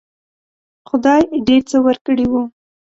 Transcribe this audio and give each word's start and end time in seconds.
خدای 0.89 1.23
ډېر 1.47 1.61
څه 1.69 1.77
ورکړي 1.85 2.25
وو. 2.31 2.43